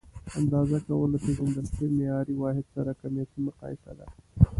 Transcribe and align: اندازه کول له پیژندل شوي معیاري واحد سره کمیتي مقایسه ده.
اندازه 0.39 0.77
کول 0.87 1.09
له 1.13 1.17
پیژندل 1.25 1.65
شوي 1.75 1.89
معیاري 1.97 2.35
واحد 2.37 2.65
سره 2.73 2.91
کمیتي 3.01 3.39
مقایسه 3.47 3.91
ده. 3.99 4.07